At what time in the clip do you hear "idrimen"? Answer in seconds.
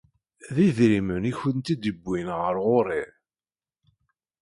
0.67-1.23